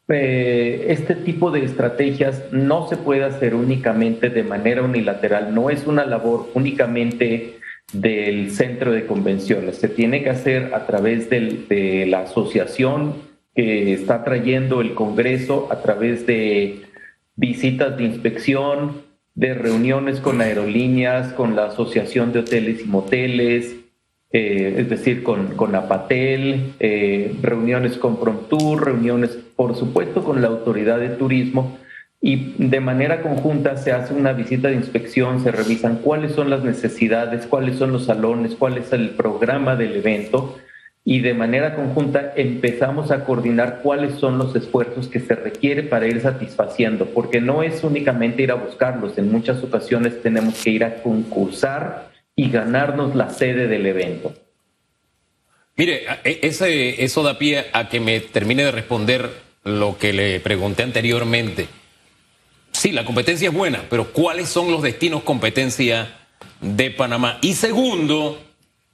eh, 0.09 0.85
este 0.89 1.15
tipo 1.15 1.51
de 1.51 1.65
estrategias 1.65 2.43
no 2.51 2.87
se 2.87 2.95
puede 2.95 3.25
hacer 3.25 3.55
únicamente 3.55 4.29
de 4.29 4.43
manera 4.43 4.81
unilateral, 4.81 5.53
no 5.53 5.69
es 5.69 5.85
una 5.85 6.05
labor 6.05 6.47
únicamente 6.53 7.56
del 7.93 8.51
centro 8.51 8.91
de 8.91 9.05
convenciones, 9.05 9.77
se 9.77 9.87
tiene 9.87 10.23
que 10.23 10.29
hacer 10.29 10.73
a 10.73 10.85
través 10.85 11.29
de 11.29 12.05
la 12.07 12.21
asociación 12.21 13.15
que 13.55 13.93
está 13.93 14.23
trayendo 14.23 14.81
el 14.81 14.93
Congreso 14.93 15.67
a 15.71 15.81
través 15.81 16.27
de 16.27 16.83
visitas 17.35 17.97
de 17.97 18.03
inspección, 18.03 19.01
de 19.33 19.53
reuniones 19.53 20.19
con 20.19 20.41
aerolíneas, 20.41 21.33
con 21.33 21.55
la 21.55 21.65
Asociación 21.67 22.33
de 22.33 22.39
Hoteles 22.39 22.81
y 22.81 22.85
Moteles, 22.85 23.75
eh, 24.31 24.75
es 24.77 24.89
decir, 24.89 25.23
con, 25.23 25.55
con 25.55 25.73
Apatel, 25.75 26.73
eh, 26.79 27.35
reuniones 27.41 27.97
con 27.97 28.19
Promptur, 28.19 28.85
reuniones, 28.85 29.37
por 29.55 29.75
supuesto, 29.75 30.23
con 30.23 30.41
la 30.41 30.49
Autoridad 30.49 30.99
de 30.99 31.09
Turismo. 31.09 31.77
Y 32.19 32.53
de 32.57 32.79
manera 32.79 33.21
conjunta 33.21 33.77
se 33.77 33.91
hace 33.91 34.13
una 34.13 34.33
visita 34.33 34.69
de 34.69 34.75
inspección, 34.75 35.43
se 35.43 35.51
revisan 35.51 35.97
cuáles 35.97 36.33
son 36.33 36.49
las 36.49 36.63
necesidades, 36.63 37.45
cuáles 37.45 37.77
son 37.77 37.91
los 37.91 38.05
salones, 38.05 38.55
cuál 38.55 38.77
es 38.77 38.91
el 38.91 39.11
programa 39.11 39.75
del 39.75 39.95
evento 39.95 40.57
y 41.09 41.21
de 41.21 41.33
manera 41.33 41.73
conjunta 41.73 42.33
empezamos 42.35 43.11
a 43.11 43.23
coordinar 43.23 43.79
cuáles 43.81 44.19
son 44.19 44.37
los 44.37 44.53
esfuerzos 44.57 45.07
que 45.07 45.21
se 45.21 45.35
requiere 45.35 45.83
para 45.83 46.05
ir 46.05 46.19
satisfaciendo, 46.19 47.05
porque 47.05 47.39
no 47.39 47.63
es 47.63 47.81
únicamente 47.85 48.43
ir 48.43 48.51
a 48.51 48.55
buscarlos, 48.55 49.17
en 49.17 49.31
muchas 49.31 49.63
ocasiones 49.63 50.21
tenemos 50.21 50.61
que 50.61 50.71
ir 50.71 50.83
a 50.83 50.95
concursar 50.95 52.11
y 52.35 52.51
ganarnos 52.51 53.15
la 53.15 53.29
sede 53.29 53.69
del 53.69 53.85
evento. 53.85 54.33
Mire, 55.77 56.03
e, 56.25 56.39
ese, 56.41 57.01
eso 57.01 57.23
da 57.23 57.37
pie 57.37 57.67
a 57.71 57.87
que 57.87 58.01
me 58.01 58.19
termine 58.19 58.65
de 58.65 58.71
responder 58.71 59.29
lo 59.63 59.97
que 59.97 60.11
le 60.11 60.41
pregunté 60.41 60.83
anteriormente. 60.83 61.67
Sí, 62.77 62.91
la 62.91 63.05
competencia 63.05 63.47
es 63.49 63.53
buena, 63.55 63.81
pero 63.89 64.13
¿cuáles 64.13 64.49
son 64.49 64.69
los 64.69 64.83
destinos 64.83 65.23
competencia 65.23 66.13
de 66.61 66.91
Panamá? 66.91 67.39
Y 67.41 67.55
segundo, 67.55 68.39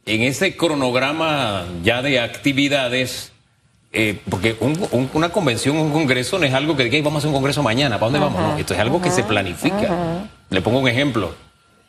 en 0.06 0.22
ese 0.22 0.56
cronograma 0.56 1.66
ya 1.84 2.02
de 2.02 2.22
actividades, 2.22 3.34
eh, 3.92 4.18
porque 4.30 4.56
una 5.12 5.30
convención, 5.34 5.76
un 5.76 5.92
congreso 5.92 6.40
no 6.40 6.46
es 6.46 6.54
algo 6.54 6.78
que 6.78 6.86
diga, 6.86 7.04
vamos 7.04 7.16
a 7.16 7.18
hacer 7.18 7.28
un 7.28 7.34
congreso 7.34 7.62
mañana, 7.62 8.00
¿para 8.00 8.10
dónde 8.10 8.26
vamos? 8.26 8.58
esto 8.58 8.74
es 8.74 8.80
algo 8.80 9.02
que 9.02 9.12
se 9.12 9.24
planifica. 9.24 10.30
Le 10.50 10.62
pongo 10.62 10.80
un 10.80 10.88
ejemplo, 10.88 11.36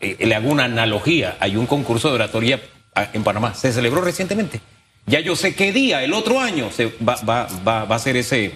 eh, 0.01 0.17
le 0.19 0.35
hago 0.35 0.51
una 0.51 0.65
analogía. 0.65 1.37
Hay 1.39 1.57
un 1.57 1.67
concurso 1.67 2.09
de 2.09 2.17
oratoria 2.17 2.61
ah, 2.97 3.07
en 3.13 3.23
Panamá, 3.23 3.55
se 3.55 3.73
celebró 3.73 4.01
recientemente. 4.01 4.61
Ya 5.07 5.21
yo 5.21 5.37
sé 5.37 5.55
qué 5.55 5.71
día, 5.71 6.03
el 6.03 6.13
otro 6.13 6.41
año, 6.41 6.73
se 6.73 6.87
va, 7.09 7.15
va, 7.29 7.47
va, 7.65 7.85
va 7.85 7.95
a 7.95 7.99
ser 8.01 8.17
ese, 8.17 8.53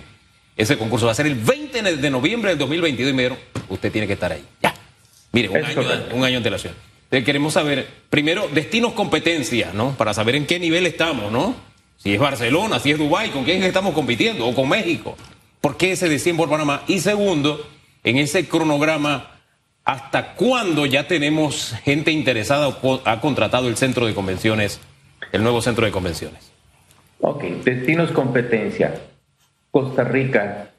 ese 0.58 0.76
concurso. 0.76 1.06
Va 1.06 1.12
a 1.12 1.14
ser 1.14 1.26
el 1.26 1.36
20 1.36 1.96
de 1.96 2.10
noviembre 2.10 2.50
del 2.50 2.58
2022 2.58 3.10
y 3.10 3.14
me 3.14 3.22
dijeron, 3.22 3.38
usted 3.70 3.90
tiene 3.90 4.06
que 4.06 4.12
estar 4.12 4.30
ahí. 4.30 4.44
Ya. 4.62 4.74
Mire, 5.32 5.48
un, 5.48 5.64
año, 5.64 5.80
un 6.12 6.24
año 6.24 6.32
de 6.32 6.36
antelación 6.36 6.74
queremos 7.10 7.54
saber, 7.54 7.86
primero, 8.10 8.48
destinos 8.52 8.92
competencia, 8.92 9.70
¿no? 9.72 9.92
Para 9.96 10.12
saber 10.14 10.34
en 10.34 10.46
qué 10.46 10.58
nivel 10.58 10.86
estamos, 10.86 11.32
¿no? 11.32 11.54
Si 11.96 12.14
es 12.14 12.20
Barcelona, 12.20 12.78
si 12.78 12.90
es 12.90 12.98
Dubái, 12.98 13.30
con 13.30 13.44
quién 13.44 13.62
estamos 13.62 13.94
compitiendo, 13.94 14.46
o 14.46 14.54
con 14.54 14.68
México. 14.68 15.16
¿Por 15.60 15.76
qué 15.76 15.92
ese 15.92 16.08
destino 16.08 16.36
por 16.36 16.50
Panamá? 16.50 16.84
Y 16.86 17.00
segundo, 17.00 17.66
en 18.04 18.18
ese 18.18 18.46
cronograma, 18.46 19.40
¿hasta 19.84 20.34
cuándo 20.34 20.86
ya 20.86 21.08
tenemos 21.08 21.74
gente 21.82 22.12
interesada 22.12 22.68
o 22.68 23.00
ha 23.04 23.20
contratado 23.20 23.68
el 23.68 23.76
centro 23.76 24.06
de 24.06 24.14
convenciones, 24.14 24.80
el 25.32 25.42
nuevo 25.42 25.62
centro 25.62 25.86
de 25.86 25.92
convenciones? 25.92 26.52
Ok, 27.20 27.42
destinos 27.64 28.12
competencia. 28.12 28.94
Costa 29.70 30.04
Rica, 30.04 30.70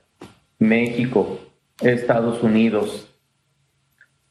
México, 0.59 1.39
Estados 1.81 2.43
Unidos, 2.43 3.09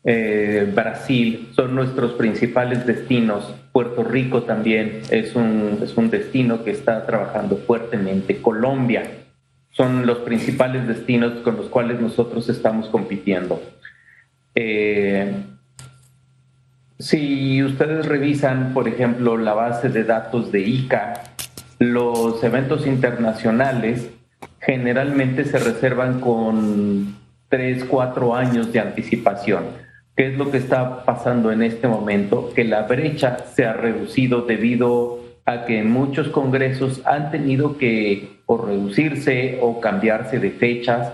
eh, 0.05 0.71
Brasil 0.75 1.49
son 1.55 1.75
nuestros 1.75 2.13
principales 2.13 2.87
destinos. 2.87 3.55
Puerto 3.73 4.05
Rico 4.05 4.43
también 4.43 5.03
es 5.11 5.35
un, 5.37 5.81
es 5.83 5.97
un 5.97 6.11
destino 6.11 6.65
que 6.65 6.71
está 6.71 7.05
trabajando 7.07 7.57
fuertemente. 7.57 8.41
Colombia 8.41 9.03
son 9.71 10.07
los 10.07 10.19
principales 10.19 10.89
destinos 10.89 11.35
con 11.43 11.57
los 11.57 11.67
cuales 11.67 12.01
nosotros 12.01 12.49
estamos 12.49 12.89
compitiendo. 12.89 13.63
Eh, 14.55 15.33
si 16.99 17.63
ustedes 17.63 18.07
revisan, 18.07 18.73
por 18.75 18.89
ejemplo, 18.89 19.37
la 19.37 19.55
base 19.55 19.89
de 19.89 20.05
datos 20.05 20.51
de 20.51 20.61
ICA, 20.63 21.23
los 21.79 22.43
eventos 22.43 22.87
internacionales 22.87 24.11
generalmente 24.61 25.45
se 25.45 25.59
reservan 25.59 26.21
con 26.21 27.17
tres, 27.49 27.85
cuatro 27.85 28.35
años 28.35 28.73
de 28.73 28.81
anticipación 28.81 29.65
¿Qué 30.19 30.27
es 30.27 30.37
lo 30.37 30.51
que 30.51 30.57
está 30.57 31.05
pasando 31.05 31.53
en 31.53 31.63
este 31.63 31.87
momento? 31.87 32.51
Que 32.53 32.65
la 32.65 32.83
brecha 32.83 33.39
se 33.55 33.65
ha 33.67 33.73
reducido 33.73 34.43
debido 34.43 35.21
a 35.45 35.65
que 35.65 35.85
muchos 35.85 36.29
congresos 36.31 37.07
han 37.07 37.31
tenido 37.31 37.79
que 37.79 38.41
o 38.47 38.59
reducirse 38.59 39.61
o 39.63 39.81
cambiarse 39.81 40.41
de 40.41 40.51
fechas 40.51 41.13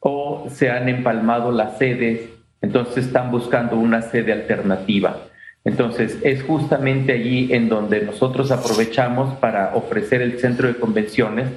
o 0.00 0.48
se 0.50 0.68
han 0.70 0.90
empalmado 0.90 1.50
las 1.50 1.78
sedes, 1.78 2.28
entonces 2.60 3.06
están 3.06 3.30
buscando 3.30 3.78
una 3.78 4.02
sede 4.02 4.34
alternativa. 4.34 5.16
Entonces 5.64 6.18
es 6.22 6.42
justamente 6.42 7.12
allí 7.12 7.54
en 7.54 7.70
donde 7.70 8.02
nosotros 8.02 8.50
aprovechamos 8.50 9.32
para 9.36 9.74
ofrecer 9.74 10.20
el 10.20 10.38
centro 10.38 10.68
de 10.68 10.74
convenciones 10.74 11.48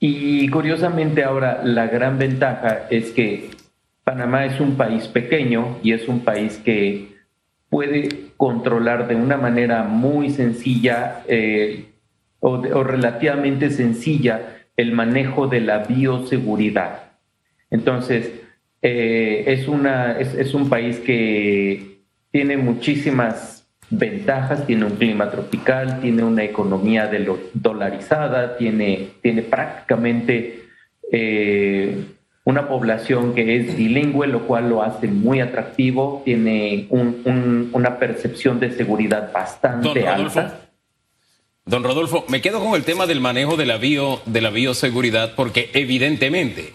y 0.00 0.48
curiosamente 0.48 1.22
ahora 1.22 1.60
la 1.62 1.86
gran 1.86 2.18
ventaja 2.18 2.86
es 2.90 3.10
que 3.12 3.50
Panamá 4.02 4.46
es 4.46 4.58
un 4.58 4.76
país 4.76 5.06
pequeño 5.06 5.78
y 5.82 5.92
es 5.92 6.08
un 6.08 6.20
país 6.20 6.60
que 6.64 7.10
puede 7.68 8.08
controlar 8.38 9.06
de 9.06 9.14
una 9.14 9.36
manera 9.36 9.84
muy 9.84 10.30
sencilla 10.30 11.22
eh, 11.28 11.90
o, 12.40 12.56
relativamente 12.82 13.70
sencilla 13.70 14.64
el 14.76 14.92
manejo 14.92 15.46
de 15.46 15.60
la 15.60 15.84
bioseguridad. 15.84 17.12
Entonces, 17.70 18.32
eh, 18.80 19.44
es, 19.46 19.68
una, 19.68 20.18
es, 20.18 20.54
un 20.54 20.70
país 20.70 20.98
que 20.98 22.00
tiene 22.30 22.56
muchísimas 22.56 23.59
ventajas, 23.90 24.66
tiene 24.66 24.84
un 24.84 24.96
clima 24.96 25.30
tropical, 25.30 26.00
tiene 26.00 26.22
una 26.22 26.44
economía 26.44 27.08
de 27.08 27.28
dolarizada, 27.52 28.56
tiene, 28.56 29.10
tiene 29.20 29.42
prácticamente 29.42 30.62
eh, 31.12 32.04
una 32.44 32.68
población 32.68 33.34
que 33.34 33.56
es 33.56 33.76
bilingüe, 33.76 34.28
lo 34.28 34.46
cual 34.46 34.70
lo 34.70 34.82
hace 34.82 35.08
muy 35.08 35.40
atractivo, 35.40 36.22
tiene 36.24 36.88
una 36.90 37.98
percepción 37.98 38.60
de 38.60 38.70
seguridad 38.70 39.32
bastante 39.32 40.06
alta. 40.06 40.60
Don 41.66 41.84
Rodolfo, 41.84 42.24
me 42.28 42.40
quedo 42.40 42.60
con 42.60 42.74
el 42.74 42.84
tema 42.84 43.06
del 43.06 43.20
manejo 43.20 43.56
de 43.56 43.66
la, 43.66 43.76
bio, 43.76 44.20
de 44.24 44.40
la 44.40 44.50
bioseguridad 44.50 45.34
porque 45.34 45.70
evidentemente 45.74 46.72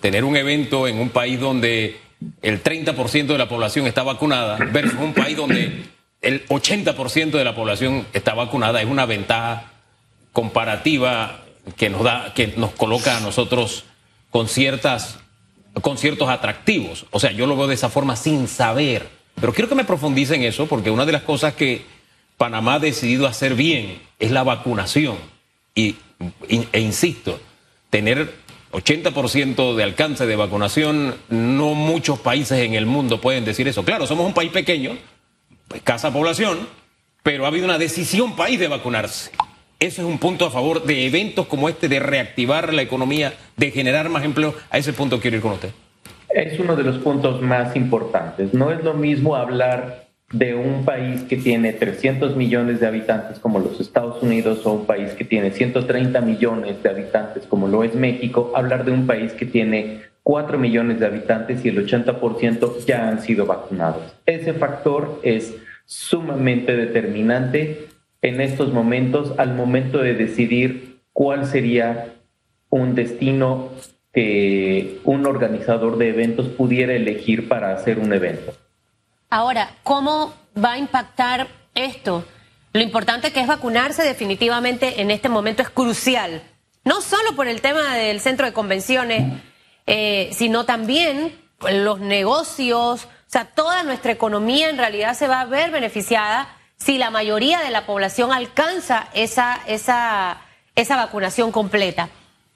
tener 0.00 0.24
un 0.24 0.36
evento 0.36 0.88
en 0.88 0.98
un 0.98 1.10
país 1.10 1.40
donde 1.40 1.96
el 2.42 2.62
30% 2.62 3.26
de 3.26 3.38
la 3.38 3.48
población 3.48 3.86
está 3.86 4.02
vacunada 4.02 4.56
versus 4.72 4.98
un 4.98 5.14
país 5.14 5.36
donde 5.36 5.84
el 6.22 6.46
80% 6.48 7.30
de 7.30 7.44
la 7.44 7.54
población 7.54 8.06
está 8.12 8.34
vacunada 8.34 8.80
es 8.80 8.88
una 8.88 9.06
ventaja 9.06 9.72
comparativa 10.32 11.44
que 11.76 11.90
nos 11.90 12.04
da, 12.04 12.32
que 12.34 12.54
nos 12.56 12.72
coloca 12.72 13.16
a 13.16 13.20
nosotros 13.20 13.84
con 14.30 14.48
ciertas, 14.48 15.18
con 15.80 15.98
ciertos 15.98 16.28
atractivos. 16.28 17.06
O 17.10 17.20
sea, 17.20 17.32
yo 17.32 17.46
lo 17.46 17.56
veo 17.56 17.66
de 17.66 17.74
esa 17.74 17.88
forma 17.88 18.16
sin 18.16 18.48
saber. 18.48 19.08
Pero 19.40 19.52
quiero 19.52 19.68
que 19.68 19.74
me 19.74 19.84
profundice 19.84 20.34
en 20.34 20.42
eso, 20.42 20.66
porque 20.66 20.90
una 20.90 21.06
de 21.06 21.12
las 21.12 21.22
cosas 21.22 21.54
que 21.54 21.84
Panamá 22.36 22.74
ha 22.74 22.78
decidido 22.78 23.26
hacer 23.26 23.54
bien 23.54 24.00
es 24.18 24.30
la 24.30 24.42
vacunación. 24.42 25.16
Y, 25.74 25.96
e 26.48 26.80
insisto, 26.80 27.40
tener 27.90 28.32
80% 28.76 29.74
de 29.74 29.82
alcance 29.82 30.26
de 30.26 30.36
vacunación, 30.36 31.14
no 31.30 31.72
muchos 31.72 32.18
países 32.18 32.58
en 32.60 32.74
el 32.74 32.84
mundo 32.84 33.22
pueden 33.22 33.46
decir 33.46 33.66
eso. 33.68 33.84
Claro, 33.84 34.06
somos 34.06 34.26
un 34.26 34.34
país 34.34 34.52
pequeño, 34.52 34.98
escasa 35.74 36.12
población, 36.12 36.68
pero 37.22 37.44
ha 37.44 37.48
habido 37.48 37.64
una 37.64 37.78
decisión 37.78 38.36
país 38.36 38.60
de 38.60 38.68
vacunarse. 38.68 39.30
Eso 39.78 40.02
es 40.02 40.08
un 40.08 40.18
punto 40.18 40.44
a 40.46 40.50
favor 40.50 40.84
de 40.84 41.06
eventos 41.06 41.46
como 41.46 41.70
este, 41.70 41.88
de 41.88 42.00
reactivar 42.00 42.74
la 42.74 42.82
economía, 42.82 43.32
de 43.56 43.70
generar 43.70 44.10
más 44.10 44.24
empleo. 44.24 44.54
A 44.70 44.76
ese 44.76 44.92
punto 44.92 45.20
quiero 45.20 45.38
ir 45.38 45.42
con 45.42 45.52
usted. 45.52 45.70
Es 46.28 46.58
uno 46.60 46.76
de 46.76 46.82
los 46.82 46.98
puntos 46.98 47.40
más 47.40 47.74
importantes. 47.76 48.52
No 48.52 48.70
es 48.70 48.84
lo 48.84 48.92
mismo 48.92 49.36
hablar 49.36 50.05
de 50.32 50.54
un 50.54 50.84
país 50.84 51.22
que 51.22 51.36
tiene 51.36 51.72
300 51.72 52.34
millones 52.34 52.80
de 52.80 52.86
habitantes 52.86 53.38
como 53.38 53.60
los 53.60 53.80
Estados 53.80 54.22
Unidos 54.22 54.66
o 54.66 54.72
un 54.72 54.86
país 54.86 55.12
que 55.12 55.24
tiene 55.24 55.52
130 55.52 56.20
millones 56.20 56.82
de 56.82 56.88
habitantes 56.88 57.46
como 57.46 57.68
lo 57.68 57.84
es 57.84 57.94
México, 57.94 58.52
hablar 58.56 58.84
de 58.84 58.90
un 58.90 59.06
país 59.06 59.32
que 59.32 59.46
tiene 59.46 60.02
4 60.24 60.58
millones 60.58 60.98
de 60.98 61.06
habitantes 61.06 61.64
y 61.64 61.68
el 61.68 61.86
80% 61.86 62.84
ya 62.84 63.08
han 63.08 63.20
sido 63.20 63.46
vacunados. 63.46 64.16
Ese 64.26 64.52
factor 64.52 65.20
es 65.22 65.54
sumamente 65.84 66.76
determinante 66.76 67.86
en 68.20 68.40
estos 68.40 68.72
momentos 68.72 69.32
al 69.38 69.54
momento 69.54 69.98
de 69.98 70.14
decidir 70.14 70.98
cuál 71.12 71.46
sería 71.46 72.14
un 72.70 72.96
destino 72.96 73.70
que 74.12 74.98
un 75.04 75.26
organizador 75.26 75.96
de 75.98 76.08
eventos 76.08 76.48
pudiera 76.48 76.94
elegir 76.94 77.46
para 77.46 77.72
hacer 77.72 78.00
un 78.00 78.12
evento. 78.12 78.52
Ahora, 79.30 79.70
¿cómo 79.82 80.34
va 80.56 80.72
a 80.72 80.78
impactar 80.78 81.48
esto? 81.74 82.24
Lo 82.72 82.80
importante 82.80 83.32
que 83.32 83.40
es 83.40 83.46
vacunarse 83.46 84.02
definitivamente 84.02 85.00
en 85.00 85.10
este 85.10 85.28
momento 85.28 85.62
es 85.62 85.70
crucial, 85.70 86.42
no 86.84 87.00
solo 87.00 87.34
por 87.34 87.48
el 87.48 87.60
tema 87.60 87.94
del 87.94 88.20
centro 88.20 88.46
de 88.46 88.52
convenciones, 88.52 89.32
eh, 89.86 90.30
sino 90.32 90.64
también 90.64 91.34
los 91.70 92.00
negocios, 92.00 93.04
o 93.04 93.08
sea, 93.26 93.46
toda 93.46 93.82
nuestra 93.82 94.12
economía 94.12 94.68
en 94.68 94.78
realidad 94.78 95.14
se 95.14 95.26
va 95.26 95.40
a 95.40 95.46
ver 95.46 95.70
beneficiada 95.70 96.48
si 96.76 96.98
la 96.98 97.10
mayoría 97.10 97.60
de 97.60 97.70
la 97.70 97.86
población 97.86 98.32
alcanza 98.32 99.08
esa, 99.14 99.58
esa, 99.66 100.42
esa 100.74 100.96
vacunación 100.96 101.50
completa. 101.50 102.10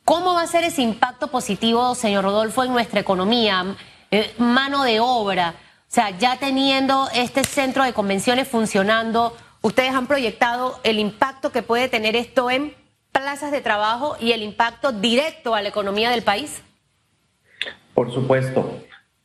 ¿Cómo 0.05 0.35
va 0.35 0.43
a 0.43 0.47
ser 0.47 0.65
ese 0.65 0.83
impacto 0.83 1.29
positivo, 1.29 1.95
señor 1.95 2.25
Rodolfo, 2.25 2.63
en 2.63 2.73
nuestra 2.73 3.01
economía? 3.01 3.77
Eh, 4.11 4.35
mano 4.39 4.85
de 4.85 5.01
obra. 5.01 5.55
O 5.91 5.93
sea, 5.93 6.17
ya 6.17 6.37
teniendo 6.39 7.09
este 7.13 7.43
centro 7.43 7.83
de 7.83 7.93
convenciones 7.93 8.47
funcionando, 8.47 9.37
ustedes 9.61 9.91
han 9.91 10.07
proyectado 10.07 10.79
el 10.85 11.01
impacto 11.01 11.51
que 11.51 11.63
puede 11.63 11.89
tener 11.89 12.15
esto 12.15 12.49
en 12.49 12.75
plazas 13.11 13.51
de 13.51 13.61
trabajo 13.61 14.17
y 14.21 14.31
el 14.31 14.43
impacto 14.43 14.93
directo 14.93 15.57
a 15.57 15.63
la 15.63 15.69
economía 15.71 16.11
del 16.11 16.23
país. 16.23 16.63
Por 17.93 18.15
supuesto. 18.15 18.85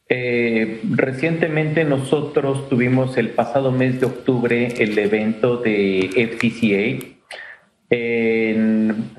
Eh, 0.09 0.81
recientemente 0.89 1.83
nosotros 1.83 2.67
tuvimos 2.67 3.15
el 3.17 3.29
pasado 3.29 3.71
mes 3.71 3.99
de 3.99 4.07
octubre 4.07 4.73
el 4.79 4.97
evento 4.97 5.57
de 5.57 6.09
FCCA. 6.33 7.13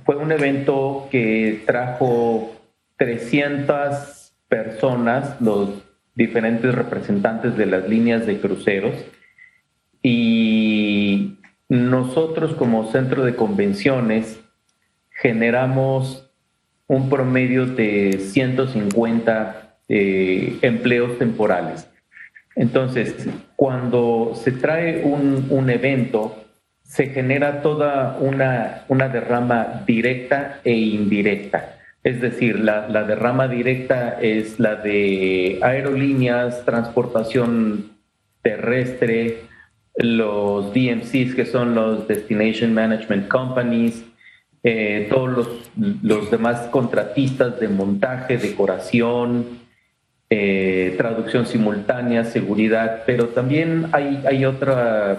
fue 0.05 0.17
un 0.17 0.33
evento 0.33 1.07
que 1.13 1.63
trajo 1.65 2.57
300 2.97 4.33
personas, 4.49 5.41
los 5.41 5.86
diferentes 6.17 6.75
representantes 6.75 7.57
de 7.57 7.67
las 7.67 7.89
líneas 7.89 8.27
de 8.27 8.41
cruceros, 8.41 8.95
y 10.03 11.39
nosotros 11.69 12.55
como 12.55 12.91
centro 12.91 13.25
de 13.25 13.37
convenciones 13.37 14.41
generamos 15.11 16.31
un 16.87 17.09
promedio 17.09 17.67
de 17.67 18.19
150 18.19 19.79
eh, 19.89 20.59
empleos 20.63 21.19
temporales. 21.19 21.89
Entonces, 22.55 23.29
cuando 23.55 24.33
se 24.35 24.53
trae 24.53 25.05
un, 25.05 25.71
evento, 25.71 26.45
se 26.83 27.09
genera 27.09 27.61
toda 27.61 28.17
una, 28.21 28.85
una, 28.89 29.09
derrama 29.09 29.83
directa 29.87 30.61
e 30.65 30.73
indirecta. 30.73 31.76
Es 32.07 32.21
decir, 32.21 32.61
la, 32.61 32.89
la, 32.89 33.03
derrama 33.03 33.49
directa 33.49 34.21
es 34.21 34.61
la 34.61 34.77
de 34.77 35.59
aerolíneas, 35.61 36.65
transportación 36.65 37.97
terrestre, 38.43 39.41
los 39.97 40.73
DMCs, 40.73 41.35
que 41.35 41.45
son 41.47 41.75
los 41.75 42.07
Destination 42.07 42.73
Management 42.73 43.27
Companies, 43.27 44.05
eh, 44.63 45.09
todos 45.11 45.49
los, 45.75 46.31
demás 46.31 46.69
contratistas 46.69 47.59
de 47.59 47.67
montaje, 47.67 48.39
decoración, 48.39 49.59
eh, 50.31 50.95
traducción 50.97 51.45
simultánea, 51.45 52.23
seguridad, 52.23 53.03
pero 53.05 53.31
también 53.31 53.89
hay, 53.91 54.23
hay 54.29 54.45
otra 54.45 55.19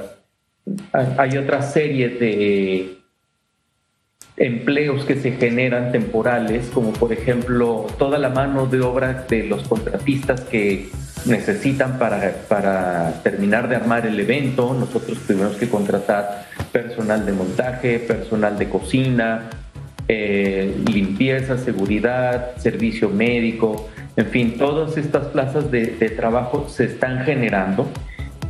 serie 1.63 2.07
de 2.07 2.96
empleos 4.37 5.03
que 5.05 5.15
se 5.15 5.31
generan 5.31 5.91
temporales, 5.91 6.69
como 6.73 6.93
por 6.93 7.11
ejemplo 7.11 7.87
toda 7.97 8.19
la 8.19 8.29
mano 8.29 8.67
de 8.67 8.81
obra 8.81 9.25
de 9.27 9.43
los 9.43 9.67
contratistas 9.67 10.41
que 10.41 10.89
necesitan 11.25 11.97
para, 11.97 12.33
para 12.47 13.21
terminar 13.23 13.67
de 13.67 13.75
armar 13.75 14.05
el 14.05 14.19
evento. 14.19 14.73
Nosotros 14.73 15.17
tuvimos 15.25 15.55
que 15.57 15.67
contratar 15.67 16.45
personal 16.71 17.25
de 17.25 17.33
montaje, 17.33 17.99
personal 17.99 18.57
de 18.57 18.69
cocina, 18.69 19.49
eh, 20.07 20.73
limpieza, 20.87 21.57
seguridad, 21.57 22.55
servicio 22.57 23.09
médico. 23.09 23.89
En 24.15 24.27
fin, 24.27 24.57
todas 24.57 24.97
estas 24.97 25.27
plazas 25.27 25.69
de, 25.71 25.87
trabajo 26.15 26.67
se 26.69 26.85
están 26.85 27.25
generando 27.25 27.87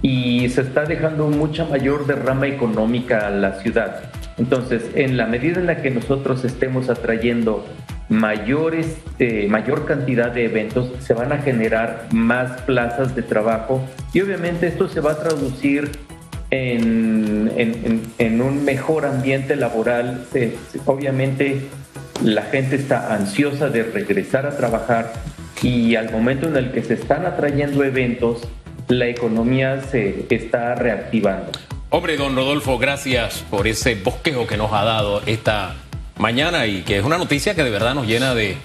y 0.02 0.48
se 0.50 0.62
está 0.62 0.84
dejando 0.84 1.28
mucha 1.28 1.66
mayor 1.66 2.06
derrama 2.06 2.48
económica 2.48 3.28
a 3.28 3.32
la 3.32 3.54
ciudad. 3.62 4.12
Entonces, 4.38 4.84
en 4.96 5.18
la 5.18 5.26
medida 5.26 5.60
en 5.60 5.66
la 5.66 5.82
que 5.82 5.90
nosotros 5.90 6.46
estemos 6.46 6.90
atrayendo 6.90 7.66
mayores, 8.10 8.98
eh, 9.20 9.48
mayor 9.50 9.86
cantidad 9.86 10.32
de 10.32 10.46
eventos, 10.46 10.92
se 11.00 11.14
van 11.14 11.32
a 11.32 11.40
generar 11.40 12.08
más 12.12 12.62
plazas 12.62 13.16
de 13.16 13.24
trabajo 13.24 13.84
y 14.14 14.22
obviamente 14.22 14.68
esto 14.68 14.88
se 14.88 15.02
va 15.02 15.14
a 15.14 15.20
traducir 15.20 15.92
en, 16.50 17.52
en, 18.18 18.42
un 18.42 18.64
mejor 18.64 19.06
ambiente 19.06 19.58
laboral. 19.58 20.26
obviamente 20.86 21.68
la 22.24 22.44
gente 22.44 22.78
está 22.78 23.14
ansiosa 23.14 23.70
de 23.70 23.84
regresar 23.84 24.46
a 24.46 24.56
trabajar 24.56 25.12
y 25.62 25.96
al 25.96 26.10
momento 26.12 26.48
en 26.48 26.56
el 26.56 26.72
que 26.72 26.84
se 26.84 26.94
están 26.94 27.26
atrayendo 27.26 27.84
eventos, 27.84 28.48
la 28.88 29.08
economía 29.08 29.82
se 29.82 30.26
está 30.30 30.76
reactivando. 30.76 31.52
Hombre, 31.90 32.18
don 32.18 32.36
Rodolfo, 32.36 32.78
gracias 32.78 33.46
por 33.50 33.66
ese 33.66 33.96
bosquejo 33.96 34.46
que 34.46 34.58
nos 34.58 34.74
ha 34.74 34.84
dado 34.84 35.22
esta 35.26 35.74
mañana 36.18 36.66
y 36.66 36.82
que 36.82 36.98
es 36.98 37.04
una 37.06 37.18
noticia 37.18 37.56
que 37.56 37.64
de 37.64 37.70
verdad 37.70 37.96
nos 37.96 38.06
llena 38.06 38.36
de, 38.36 38.58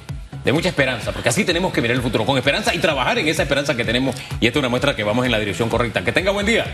mucha 0.52 0.68
esperanza, 0.68 1.12
porque 1.12 1.28
así 1.28 1.44
tenemos 1.44 1.72
que 1.72 1.80
mirar 1.80 1.96
el 1.96 2.02
futuro 2.02 2.26
con 2.26 2.36
esperanza 2.36 2.74
y 2.74 2.78
trabajar 2.78 3.20
en 3.20 3.28
esa 3.28 3.44
esperanza 3.44 3.76
que 3.76 3.84
tenemos 3.84 4.16
y 4.40 4.48
esto 4.48 4.58
es 4.58 4.62
una 4.62 4.68
muestra 4.68 4.96
que 4.96 5.04
vamos 5.04 5.24
en 5.24 5.30
la 5.30 5.38
dirección 5.38 5.68
correcta. 5.68 6.02
Que 6.02 6.10
tenga 6.10 6.32
buen 6.32 6.46
día. 6.46 6.66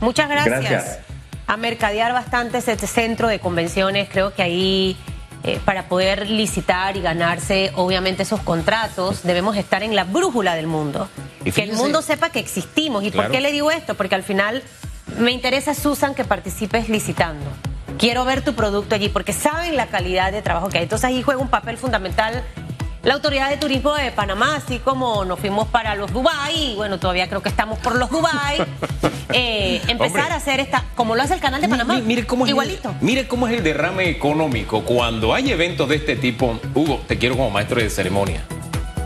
Muchas 0.00 0.28
gracias. 0.28 0.98
A 1.46 1.56
mercadear 1.56 2.12
bastante 2.12 2.58
este 2.58 2.88
centro 2.88 3.28
de 3.28 3.38
convenciones, 3.38 4.08
creo 4.10 4.34
que 4.34 4.42
ahí 4.42 4.96
eh, 5.44 5.60
para 5.64 5.84
poder 5.84 6.28
licitar 6.28 6.96
y 6.96 7.00
ganarse, 7.00 7.70
obviamente, 7.76 8.24
esos 8.24 8.40
contratos, 8.40 9.22
debemos 9.22 9.56
estar 9.56 9.84
en 9.84 9.94
la 9.94 10.02
brújula 10.02 10.56
del 10.56 10.66
mundo. 10.66 11.08
que 11.44 11.62
el 11.62 11.74
mundo 11.74 12.02
sepa 12.02 12.30
que 12.30 12.40
existimos. 12.40 13.04
¿Y 13.04 13.12
por 13.12 13.30
qué 13.30 13.40
le 13.40 13.52
digo 13.52 13.70
esto? 13.70 13.94
Porque 13.94 14.16
al 14.16 14.24
final 14.24 14.64
me 15.18 15.32
interesa, 15.32 15.74
Susan, 15.74 16.14
que 16.14 16.24
participes 16.24 16.88
licitando. 16.88 17.44
Quiero 17.98 18.24
ver 18.24 18.42
tu 18.42 18.54
producto 18.54 18.94
allí 18.94 19.08
porque 19.08 19.32
saben 19.32 19.76
la 19.76 19.86
calidad 19.86 20.32
de 20.32 20.42
trabajo 20.42 20.68
que 20.68 20.78
hay. 20.78 20.84
Entonces 20.84 21.04
ahí 21.04 21.22
juega 21.22 21.40
un 21.40 21.48
papel 21.48 21.76
fundamental 21.76 22.42
la 23.02 23.14
Autoridad 23.14 23.50
de 23.50 23.56
Turismo 23.56 23.94
de 23.94 24.12
Panamá, 24.12 24.54
así 24.54 24.78
como 24.78 25.24
nos 25.24 25.40
fuimos 25.40 25.66
para 25.66 25.96
los 25.96 26.12
Dubai, 26.12 26.74
bueno, 26.76 27.00
todavía 27.00 27.28
creo 27.28 27.42
que 27.42 27.48
estamos 27.48 27.80
por 27.80 27.96
los 27.96 28.08
Dubai, 28.10 28.64
eh, 29.32 29.82
empezar 29.88 30.30
a 30.30 30.36
hacer 30.36 30.60
esta, 30.60 30.84
como 30.94 31.16
lo 31.16 31.22
hace 31.22 31.34
el 31.34 31.40
canal 31.40 31.60
de 31.60 31.68
Panamá, 31.68 32.00
mire, 32.04 32.24
cómo 32.26 32.46
igualito. 32.46 32.94
mire 33.00 33.26
cómo 33.26 33.48
es 33.48 33.54
el 33.54 33.64
derrame 33.64 34.08
económico 34.08 34.84
cuando 34.84 35.34
hay 35.34 35.50
eventos 35.50 35.88
de 35.88 35.96
este 35.96 36.14
tipo. 36.14 36.60
Hugo, 36.74 37.00
te 37.08 37.18
quiero 37.18 37.36
como 37.36 37.50
maestro 37.50 37.80
de 37.80 37.90
ceremonia. 37.90 38.44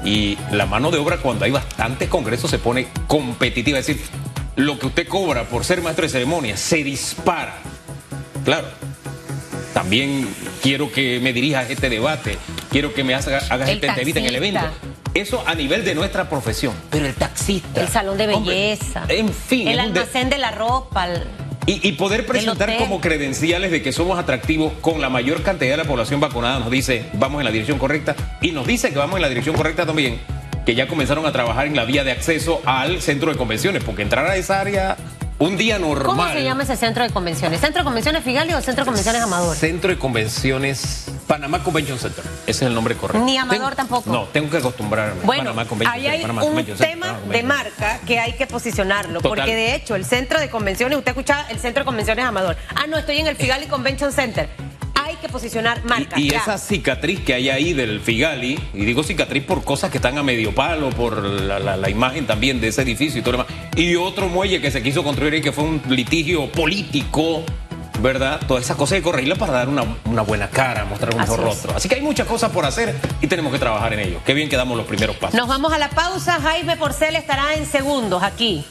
Y 0.05 0.39
la 0.53 0.67
mano 0.67 0.91
de 0.91 0.99
obra 0.99 1.17
cuando 1.17 1.47
hay 1.47 1.51
bastantes 1.51 2.09
congresos 2.09 2.51
se 2.51 2.59
pone 2.59 2.89
competitiva, 3.09 3.79
es 3.79 3.87
decir, 3.87 4.07
lo 4.57 4.79
que 4.79 4.87
usted 4.87 5.07
cobra 5.07 5.45
por 5.45 5.65
ser 5.65 5.83
maestro 5.83 6.05
de 6.05 6.09
ceremonia 6.09 6.57
se 6.57 6.83
dispara. 6.83 7.59
Claro. 8.45 8.67
También 9.75 10.27
quiero 10.63 10.91
que 10.91 11.21
me 11.21 11.35
dirijas 11.35 11.71
este 11.71 11.91
debate, 11.91 12.39
quiero 12.71 12.95
que 12.95 13.05
me 13.05 13.15
hagas, 13.15 13.51
esta 13.51 13.87
entrevista 13.89 14.21
en 14.21 14.27
el 14.27 14.37
evento. 14.37 14.67
Eso 15.13 15.43
a 15.47 15.55
nivel 15.55 15.85
de 15.85 15.95
nuestra 15.95 16.29
profesión. 16.29 16.75
Pero 16.91 17.07
el 17.07 17.15
taxista. 17.15 17.81
El 17.81 17.89
salón 17.89 18.19
de 18.19 18.27
belleza. 18.27 19.05
en 19.09 19.33
fin. 19.33 19.69
El 19.69 19.79
almacén 19.79 20.31
de... 20.31 20.39
la 20.39 20.51
ropa. 20.51 21.09
Y, 21.69 21.93
poder 21.93 22.27
presentar 22.27 22.77
como 22.79 23.01
credenciales 23.01 23.71
de 23.71 23.83
que 23.83 23.93
somos 23.93 24.19
atractivos 24.19 24.73
con 24.81 25.01
la 25.01 25.09
mayor 25.09 25.43
cantidad 25.43 25.73
de 25.73 25.77
la 25.79 25.85
población 25.85 26.21
vacunada 26.21 26.61
nos 26.61 26.71
dice 26.71 27.07
vamos 27.15 27.41
en 27.41 27.45
la 27.45 27.51
dirección 27.51 27.77
correcta 27.79 28.15
y 28.41 28.53
nos 28.53 28.69
dice 28.69 28.91
que 28.91 28.99
vamos 28.99 29.17
en 29.17 29.23
la 29.23 29.29
dirección 29.29 29.57
correcta 29.57 29.85
también 29.85 30.21
que 30.67 30.75
ya 30.75 30.89
comenzaron 30.89 31.25
a 31.25 31.33
trabajar 31.33 31.67
en 31.67 31.77
la 31.77 31.85
vía 31.85 32.03
de 32.03 32.11
acceso 32.11 32.61
al 32.67 33.01
centro 33.01 33.31
de 33.31 33.39
convenciones, 33.39 33.85
porque 33.85 34.03
entrar 34.03 34.27
a 34.27 34.37
esa 34.37 34.61
área 34.61 34.97
un 35.39 35.57
día 35.57 35.79
normal. 35.79 36.07
¿Cómo 36.07 36.29
se 36.29 36.43
llama 36.43 36.65
ese 36.65 36.77
centro 36.77 37.05
de 37.05 37.11
convenciones? 37.11 37.61
¿Centro 37.61 37.83
de 37.83 37.85
convenciones 37.85 38.25
Figali 38.25 38.53
o 38.53 38.61
centro 38.61 38.85
de 38.85 38.87
convenciones 38.87 39.23
Amador? 39.23 39.57
Centro 39.57 39.91
de 39.91 39.99
convenciones 39.99 41.07
Panamá 41.29 41.63
Convention 41.63 41.99
Center. 42.01 42.25
Ese 42.49 42.51
es 42.51 42.63
el 42.63 42.75
nombre 42.75 42.97
correcto. 42.97 43.25
Ni 43.25 43.37
Amador 43.37 43.77
tampoco. 43.77 44.11
No, 44.11 44.25
tengo 44.25 44.51
que 44.51 44.57
acostumbrarme. 44.57 45.21
Bueno, 45.23 45.55
ahí 45.89 46.09
hay 46.09 46.25
un 46.25 46.65
tema 46.77 47.17
de 47.31 47.43
marca 47.45 48.01
que 48.05 48.19
hay 48.19 48.33
que 48.33 48.49
posicionarlo, 48.49 49.21
porque 49.21 49.55
de 49.55 49.77
hecho 49.77 49.95
el 49.95 50.05
centro 50.05 50.41
de 50.41 50.51
convenciones, 50.51 50.99
usted 50.99 51.11
escucha 51.11 51.47
el 51.49 51.61
centro 51.61 51.83
de 51.83 51.85
convenciones 51.85 52.25
Amador. 52.25 52.57
Ah, 52.75 52.87
no, 52.89 52.99
estoy 52.99 53.19
en 53.19 53.29
el 53.29 53.37
Figali 53.37 53.67
Convention 53.67 54.11
Center 54.11 54.49
hay 55.17 55.23
que 55.23 55.29
posicionar 55.29 55.85
marca. 55.85 56.19
Y, 56.19 56.35
esa 56.35 56.59
cicatriz 56.59 57.21
que 57.21 57.35
hay 57.35 57.49
ahí 57.49 57.73
del 57.73 58.01
Figali, 58.01 58.59
y 58.75 58.85
digo 58.85 59.03
cicatriz 59.03 59.45
por 59.45 59.65
cosas 59.65 59.91
que 59.91 59.99
están 59.99 60.19
a 60.19 60.23
medio 60.23 60.55
palo, 60.55 60.91
por 60.91 61.23
la, 61.23 61.91
imagen 61.91 62.27
también 62.27 62.61
de 62.61 62.69
ese 62.69 62.83
edificio 62.83 63.21
y 63.21 63.23
todo 63.23 63.33
lo 63.33 63.45
demás, 63.45 63.55
y 63.77 63.97
otro 63.97 64.29
muelle 64.29 64.61
que 64.61 64.71
se 64.71 64.83
quiso 64.83 65.03
construir 65.03 65.35
y 65.35 65.41
que 65.41 65.53
fue 65.53 65.65
un 65.65 65.83
litigio 65.89 66.51
político. 66.51 67.45
¿verdad? 67.99 68.39
Todas 68.47 68.63
esas 68.63 68.77
cosas 68.77 68.93
hay 68.93 68.99
que 68.99 69.05
corregirlas 69.05 69.39
para 69.39 69.55
dar 69.55 69.71
una, 69.71 69.83
buena 70.23 70.51
cara, 70.51 70.85
mostrar 70.85 71.15
un 71.15 71.21
mejor 71.21 71.41
rostro. 71.41 71.75
Así 71.75 71.89
que 71.89 71.95
hay 71.95 72.03
muchas 72.03 72.27
cosas 72.27 72.53
por 72.53 72.67
hacer 72.67 72.95
y 73.23 73.27
tenemos 73.27 73.51
que 73.51 73.59
trabajar 73.59 73.95
en 73.95 74.01
ello. 74.01 74.21
Qué 74.23 74.35
bien 74.35 74.51
que 74.51 74.57
damos 74.57 74.77
los 74.77 74.87
primeros 74.87 75.17
pasos. 75.17 75.35
Nos 75.35 75.49
vamos 75.49 75.73
a 75.73 75.79
la 75.79 75.89
pausa. 75.89 76.39
Jaime 76.43 76.77
Porcel 76.77 77.17
estará 77.17 77.55
en 77.55 77.65
segundos 77.65 78.23
aquí. 78.23 78.67